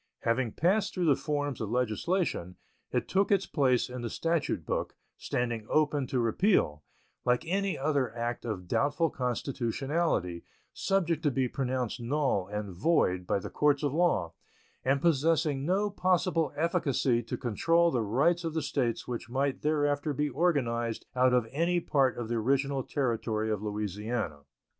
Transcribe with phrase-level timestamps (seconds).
[0.21, 2.55] Having passed through the forms of legislation,
[2.91, 6.81] it took its place in the statute book, standing open to repeal,
[7.23, 10.43] like any other act of doubtful constitutionality,
[10.73, 14.33] subject to be pronounced null and void by the courts of law,
[14.83, 20.13] and possessing no possible efficacy to control the rights of the States which might thereafter
[20.13, 24.39] be organized out of any part of the original territory of Louisiana.